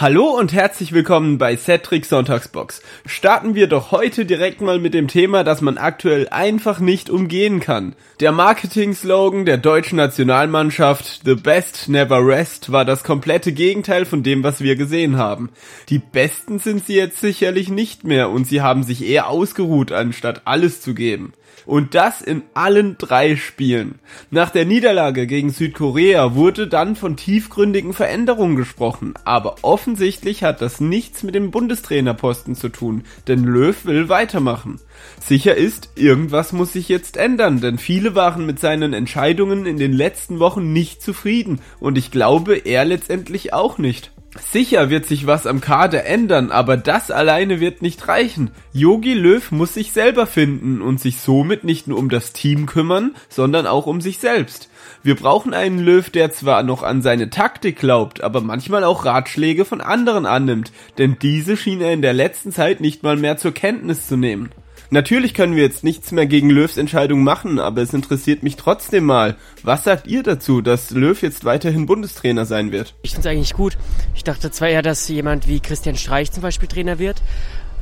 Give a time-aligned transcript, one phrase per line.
[0.00, 2.82] Hallo und herzlich willkommen bei Cedric Sonntagsbox.
[3.04, 7.58] Starten wir doch heute direkt mal mit dem Thema, das man aktuell einfach nicht umgehen
[7.58, 7.96] kann.
[8.20, 14.44] Der Marketing-Slogan der deutschen Nationalmannschaft The Best Never Rest war das komplette Gegenteil von dem,
[14.44, 15.50] was wir gesehen haben.
[15.88, 20.42] Die Besten sind sie jetzt sicherlich nicht mehr und sie haben sich eher ausgeruht, anstatt
[20.44, 21.32] alles zu geben.
[21.66, 23.98] Und das in allen drei Spielen.
[24.30, 29.56] Nach der Niederlage gegen Südkorea wurde dann von tiefgründigen Veränderungen gesprochen, aber
[29.88, 34.80] offensichtlich hat das nichts mit dem Bundestrainerposten zu tun, denn Löw will weitermachen.
[35.18, 39.94] Sicher ist, irgendwas muss sich jetzt ändern, denn viele waren mit seinen Entscheidungen in den
[39.94, 44.12] letzten Wochen nicht zufrieden und ich glaube, er letztendlich auch nicht.
[44.40, 48.50] Sicher wird sich was am Kader ändern, aber das alleine wird nicht reichen.
[48.72, 53.14] Yogi Löw muss sich selber finden und sich somit nicht nur um das Team kümmern,
[53.28, 54.70] sondern auch um sich selbst.
[55.02, 59.64] Wir brauchen einen Löw, der zwar noch an seine Taktik glaubt, aber manchmal auch Ratschläge
[59.64, 63.52] von anderen annimmt, denn diese schien er in der letzten Zeit nicht mal mehr zur
[63.52, 64.50] Kenntnis zu nehmen.
[64.90, 69.04] Natürlich können wir jetzt nichts mehr gegen Löws Entscheidung machen, aber es interessiert mich trotzdem
[69.04, 69.36] mal.
[69.62, 72.94] Was sagt ihr dazu, dass Löw jetzt weiterhin Bundestrainer sein wird?
[73.02, 73.76] Ich finde es eigentlich gut.
[74.14, 77.22] Ich dachte zwar eher, dass jemand wie Christian Streich zum Beispiel Trainer wird,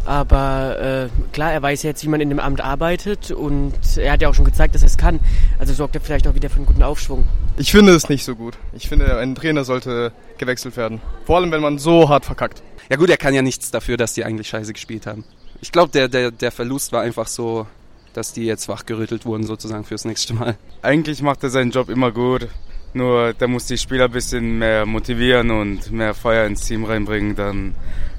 [0.04, 4.22] aber äh, klar, er weiß jetzt, wie man in dem Amt arbeitet und er hat
[4.22, 5.20] ja auch schon gezeigt, dass er es kann.
[5.58, 7.26] Also sorgt er vielleicht auch wieder für einen guten Aufschwung.
[7.56, 8.56] Ich finde es nicht so gut.
[8.72, 11.00] Ich finde, ein Trainer sollte gewechselt werden.
[11.24, 12.62] Vor allem, wenn man so hart verkackt.
[12.88, 15.24] Ja gut, er kann ja nichts dafür, dass die eigentlich scheiße gespielt haben
[15.60, 17.66] ich glaube, der, der, der Verlust war einfach so,
[18.12, 20.56] dass die jetzt wachgerüttelt wurden sozusagen fürs nächste Mal.
[20.82, 22.48] Eigentlich macht er seinen Job immer gut.
[22.94, 27.36] Nur der muss die Spieler ein bisschen mehr motivieren und mehr Feuer ins Team reinbringen.
[27.36, 27.74] Dann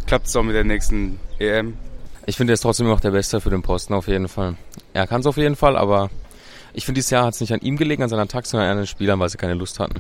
[0.06, 1.78] klappt es auch mit der nächsten EM.
[2.28, 4.56] Ich finde, er ist trotzdem noch der Beste für den Posten auf jeden Fall.
[4.94, 6.10] Er kann es auf jeden Fall, aber
[6.74, 8.78] ich finde, dieses Jahr hat es nicht an ihm gelegen, an seiner Taktik, sondern an
[8.78, 9.96] den Spielern, weil sie keine Lust hatten.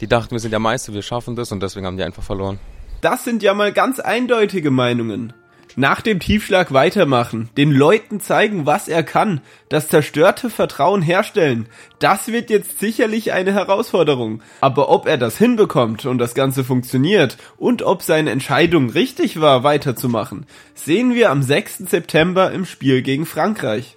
[0.00, 2.58] Die dachten, wir sind der Meister, wir schaffen das und deswegen haben die einfach verloren.
[3.00, 5.34] Das sind ja mal ganz eindeutige Meinungen
[5.76, 11.66] nach dem Tiefschlag weitermachen, den Leuten zeigen, was er kann, das zerstörte Vertrauen herstellen.
[11.98, 14.42] Das wird jetzt sicherlich eine Herausforderung.
[14.60, 19.64] Aber ob er das hinbekommt und das Ganze funktioniert und ob seine Entscheidung richtig war,
[19.64, 21.78] weiterzumachen, sehen wir am 6.
[21.78, 23.96] September im Spiel gegen Frankreich.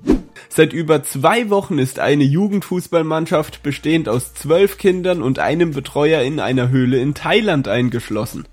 [0.49, 6.39] Seit über zwei Wochen ist eine Jugendfußballmannschaft bestehend aus zwölf Kindern und einem Betreuer in
[6.39, 8.45] einer Höhle in Thailand eingeschlossen.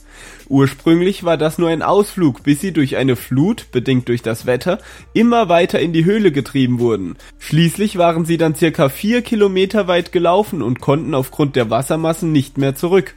[0.49, 4.79] Ursprünglich war das nur ein Ausflug, bis sie durch eine Flut, bedingt durch das Wetter,
[5.13, 7.17] immer weiter in die Höhle getrieben wurden.
[7.39, 12.59] Schließlich waren sie dann circa vier Kilometer weit gelaufen und konnten aufgrund der Wassermassen nicht
[12.59, 13.15] mehr zurück.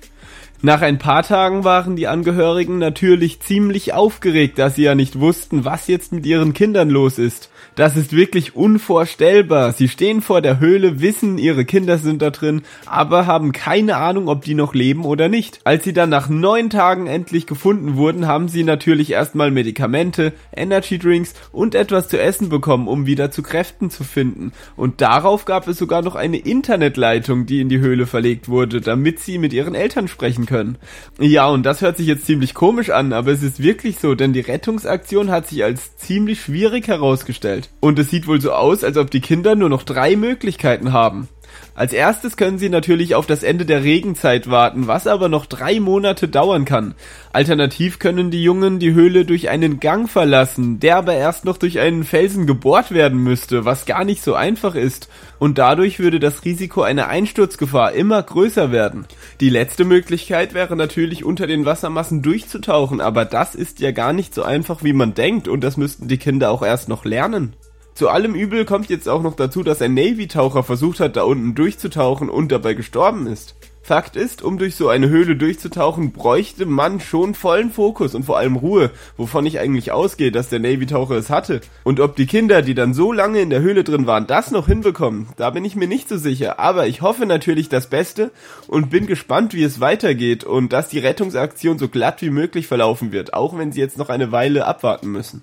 [0.64, 5.66] Nach ein paar Tagen waren die Angehörigen natürlich ziemlich aufgeregt, da sie ja nicht wussten,
[5.66, 7.52] was jetzt mit ihren Kindern los ist.
[7.76, 9.72] Das ist wirklich unvorstellbar.
[9.72, 14.30] Sie stehen vor der Höhle, wissen, ihre Kinder sind da drin, aber haben keine Ahnung,
[14.30, 15.60] ob die noch leben oder nicht.
[15.64, 20.98] Als sie dann nach neun Tagen endlich gefunden wurden, haben sie natürlich erstmal Medikamente, Energy
[20.98, 24.54] Drinks und etwas zu essen bekommen, um wieder zu Kräften zu finden.
[24.76, 29.20] Und darauf gab es sogar noch eine Internetleitung, die in die Höhle verlegt wurde, damit
[29.20, 30.80] sie mit ihren Eltern sprechen können.
[31.20, 34.34] Ja, und das hört sich jetzt ziemlich komisch an, aber es ist wirklich so, denn
[34.34, 37.70] die Rettungsaktion hat sich als ziemlich schwierig herausgestellt.
[37.80, 41.30] Und es sieht wohl so aus, als ob die Kinder nur noch drei Möglichkeiten haben.
[41.78, 45.80] Als erstes können sie natürlich auf das Ende der Regenzeit warten, was aber noch drei
[45.80, 46.96] Monate dauern kann.
[47.32, 51.80] Alternativ können die Jungen die Höhle durch einen Gang verlassen, der aber erst noch durch
[51.80, 55.08] einen Felsen gebohrt werden müsste, was gar nicht so einfach ist.
[55.38, 59.06] Und dadurch würde das Risiko einer Einsturzgefahr immer größer werden.
[59.40, 64.34] Die letzte Möglichkeit wäre natürlich unter den Wassermassen durchzutauchen, aber das ist ja gar nicht
[64.34, 67.54] so einfach, wie man denkt, und das müssten die Kinder auch erst noch lernen.
[67.98, 71.56] Zu allem Übel kommt jetzt auch noch dazu, dass ein Navy-Taucher versucht hat, da unten
[71.56, 73.56] durchzutauchen und dabei gestorben ist.
[73.82, 78.38] Fakt ist, um durch so eine Höhle durchzutauchen, bräuchte man schon vollen Fokus und vor
[78.38, 81.60] allem Ruhe, wovon ich eigentlich ausgehe, dass der Navy-Taucher es hatte.
[81.84, 84.68] Und ob die Kinder, die dann so lange in der Höhle drin waren, das noch
[84.68, 86.60] hinbekommen, da bin ich mir nicht so sicher.
[86.60, 88.30] Aber ich hoffe natürlich das Beste
[88.68, 93.12] und bin gespannt, wie es weitergeht und dass die Rettungsaktion so glatt wie möglich verlaufen
[93.12, 95.42] wird, auch wenn sie jetzt noch eine Weile abwarten müssen.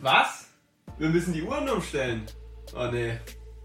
[0.00, 0.41] Was?
[1.02, 2.22] Wir müssen die Uhren umstellen.
[2.76, 3.18] Oh ne.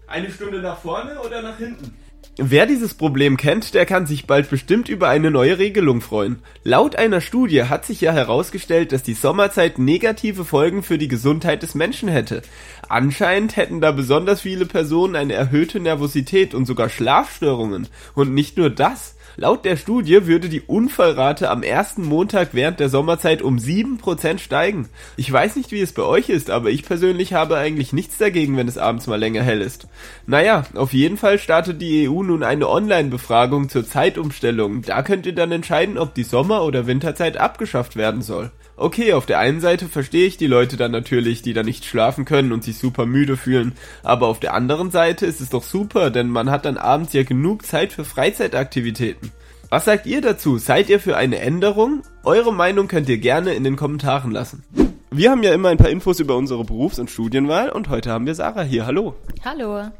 [0.08, 1.94] Eine Stunde nach vorne oder nach hinten?
[2.36, 6.42] Wer dieses Problem kennt, der kann sich bald bestimmt über eine neue Regelung freuen.
[6.64, 11.62] Laut einer Studie hat sich ja herausgestellt, dass die Sommerzeit negative Folgen für die Gesundheit
[11.62, 12.42] des Menschen hätte.
[12.88, 17.86] Anscheinend hätten da besonders viele Personen eine erhöhte Nervosität und sogar Schlafstörungen.
[18.16, 19.14] Und nicht nur das.
[19.40, 24.88] Laut der Studie würde die Unfallrate am ersten Montag während der Sommerzeit um 7% steigen.
[25.16, 28.56] Ich weiß nicht, wie es bei euch ist, aber ich persönlich habe eigentlich nichts dagegen,
[28.56, 29.86] wenn es abends mal länger hell ist.
[30.26, 34.82] Naja, auf jeden Fall startet die EU nun eine Online-Befragung zur Zeitumstellung.
[34.82, 38.50] Da könnt ihr dann entscheiden, ob die Sommer- oder Winterzeit abgeschafft werden soll.
[38.80, 42.24] Okay, auf der einen Seite verstehe ich die Leute dann natürlich, die da nicht schlafen
[42.24, 43.72] können und sich super müde fühlen,
[44.04, 47.24] aber auf der anderen Seite ist es doch super, denn man hat dann abends ja
[47.24, 49.32] genug Zeit für Freizeitaktivitäten.
[49.68, 50.58] Was sagt ihr dazu?
[50.58, 52.02] Seid ihr für eine Änderung?
[52.22, 54.62] Eure Meinung könnt ihr gerne in den Kommentaren lassen.
[55.10, 58.26] Wir haben ja immer ein paar Infos über unsere Berufs- und Studienwahl und heute haben
[58.26, 58.86] wir Sarah hier.
[58.86, 59.16] Hallo.
[59.44, 59.90] Hallo.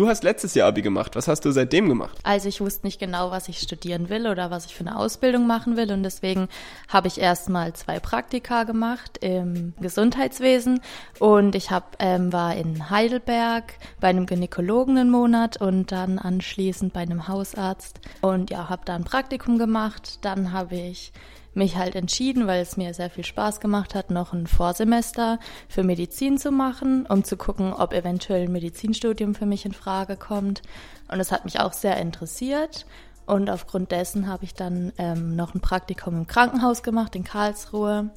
[0.00, 1.14] Du hast letztes Jahr Abi gemacht.
[1.14, 2.18] Was hast du seitdem gemacht?
[2.22, 5.46] Also ich wusste nicht genau, was ich studieren will oder was ich für eine Ausbildung
[5.46, 6.48] machen will und deswegen
[6.88, 10.80] habe ich erstmal zwei Praktika gemacht im Gesundheitswesen
[11.18, 16.94] und ich hab, ähm, war in Heidelberg bei einem Gynäkologen einen Monat und dann anschließend
[16.94, 20.20] bei einem Hausarzt und ja, habe da ein Praktikum gemacht.
[20.22, 21.12] Dann habe ich
[21.54, 25.38] mich halt entschieden, weil es mir sehr viel Spaß gemacht hat, noch ein Vorsemester
[25.68, 30.16] für Medizin zu machen, um zu gucken, ob eventuell ein Medizinstudium für mich in Frage
[30.16, 30.62] kommt.
[31.08, 32.86] Und es hat mich auch sehr interessiert.
[33.26, 38.10] Und aufgrund dessen habe ich dann ähm, noch ein Praktikum im Krankenhaus gemacht in Karlsruhe.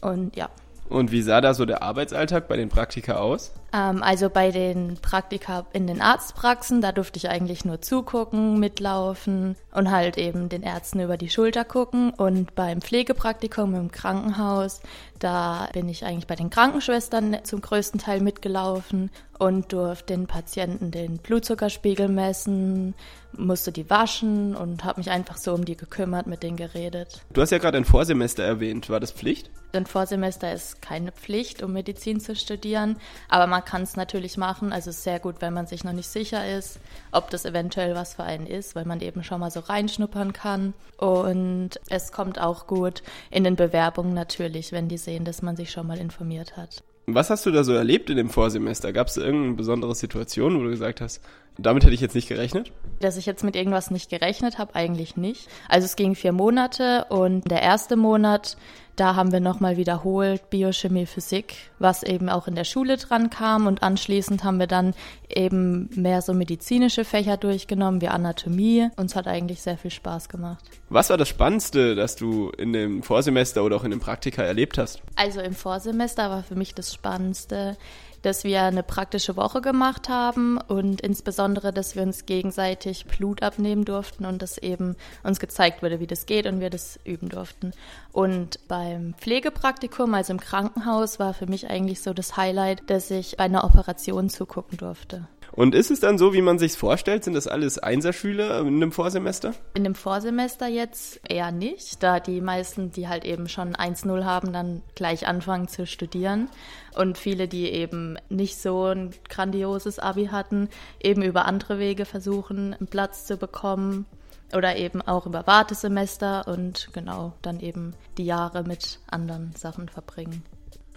[0.00, 0.48] Und ja.
[0.88, 3.52] Und wie sah da so der Arbeitsalltag bei den Praktika aus?
[3.72, 9.56] Ähm, also bei den Praktika in den Arztpraxen, da durfte ich eigentlich nur zugucken, mitlaufen
[9.72, 12.10] und halt eben den Ärzten über die Schulter gucken.
[12.10, 14.80] Und beim Pflegepraktikum im Krankenhaus,
[15.18, 20.90] da bin ich eigentlich bei den Krankenschwestern zum größten Teil mitgelaufen und durfte den Patienten
[20.90, 22.94] den Blutzuckerspiegel messen,
[23.32, 27.22] musste die waschen und habe mich einfach so um die gekümmert, mit denen geredet.
[27.32, 28.90] Du hast ja gerade ein Vorsemester erwähnt.
[28.90, 29.50] War das Pflicht?
[29.72, 32.96] Ein Vorsemester ist keine Pflicht, um Medizin zu studieren,
[33.28, 34.72] aber man kann es natürlich machen.
[34.72, 36.78] Also ist sehr gut, wenn man sich noch nicht sicher ist,
[37.12, 40.74] ob das eventuell was für einen ist, weil man eben schon mal so reinschnuppern kann.
[40.96, 45.70] Und es kommt auch gut in den Bewerbungen natürlich, wenn die sehen, dass man sich
[45.70, 46.82] schon mal informiert hat.
[47.06, 48.92] Was hast du da so erlebt in dem Vorsemester?
[48.92, 51.20] Gab es irgendeine besondere Situation, wo du gesagt hast,
[51.62, 52.72] damit hätte ich jetzt nicht gerechnet?
[53.00, 55.48] Dass ich jetzt mit irgendwas nicht gerechnet habe, eigentlich nicht.
[55.68, 58.56] Also es ging vier Monate und der erste Monat,
[58.96, 63.66] da haben wir nochmal wiederholt Biochemie, Physik, was eben auch in der Schule dran kam
[63.66, 64.94] und anschließend haben wir dann
[65.28, 68.88] eben mehr so medizinische Fächer durchgenommen wie Anatomie.
[68.96, 70.62] Uns hat eigentlich sehr viel Spaß gemacht.
[70.90, 74.76] Was war das Spannendste, das du in dem Vorsemester oder auch in dem Praktika erlebt
[74.76, 75.00] hast?
[75.16, 77.76] Also im Vorsemester war für mich das Spannendste,
[78.22, 83.84] dass wir eine praktische Woche gemacht haben und insbesondere, dass wir uns gegenseitig Blut abnehmen
[83.84, 87.72] durften und dass eben uns gezeigt wurde, wie das geht und wir das üben durften.
[88.12, 93.36] Und beim Pflegepraktikum, also im Krankenhaus, war für mich eigentlich so das Highlight, dass ich
[93.36, 95.28] bei einer Operation zugucken durfte.
[95.52, 97.24] Und ist es dann so, wie man sich vorstellt?
[97.24, 99.54] Sind das alles Einserschüler in einem Vorsemester?
[99.74, 104.52] In dem Vorsemester jetzt eher nicht, da die meisten, die halt eben schon 1-0 haben,
[104.52, 106.48] dann gleich anfangen zu studieren.
[106.96, 110.68] Und viele, die eben nicht so ein grandioses Abi hatten,
[111.02, 114.06] eben über andere Wege versuchen, einen Platz zu bekommen.
[114.52, 120.42] Oder eben auch über Wartesemester und genau dann eben die Jahre mit anderen Sachen verbringen.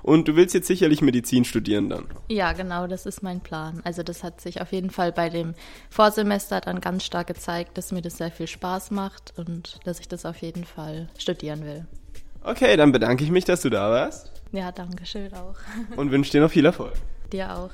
[0.04, 2.06] Und du willst jetzt sicherlich Medizin studieren dann.
[2.30, 3.82] Ja, genau, das ist mein Plan.
[3.86, 5.56] Also das hat sich auf jeden Fall bei dem
[5.90, 10.10] Vorsemester dann ganz stark gezeigt, dass mir das sehr viel Spaß macht und dass ich
[10.10, 11.88] das auf jeden Fall studieren will.
[12.44, 14.34] Okay, dann bedanke ich mich, dass du da warst.
[14.52, 15.56] Ja, danke schön auch.
[15.96, 16.94] Und wünsche dir noch viel Erfolg.
[17.32, 17.72] Dir auch.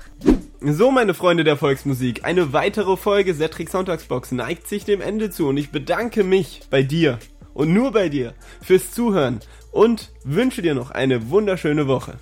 [0.62, 5.48] So, meine Freunde der Volksmusik, eine weitere Folge Settrick Sonntagsbox neigt sich dem Ende zu
[5.48, 7.20] und ich bedanke mich bei dir
[7.54, 9.40] und nur bei dir fürs Zuhören
[9.72, 12.18] und wünsche dir noch eine wunderschöne Woche.